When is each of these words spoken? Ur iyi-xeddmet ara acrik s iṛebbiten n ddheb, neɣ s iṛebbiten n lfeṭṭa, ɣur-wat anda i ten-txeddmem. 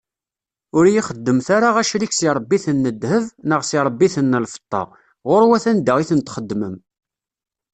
Ur 0.77 0.83
iyi-xeddmet 0.85 1.47
ara 1.55 1.69
acrik 1.81 2.13
s 2.15 2.19
iṛebbiten 2.27 2.77
n 2.85 2.85
ddheb, 2.95 3.25
neɣ 3.49 3.61
s 3.63 3.71
iṛebbiten 3.77 4.33
n 4.37 4.41
lfeṭṭa, 4.45 4.83
ɣur-wat 5.27 5.65
anda 5.71 5.93
i 5.97 6.05
ten-txeddmem. 6.09 6.75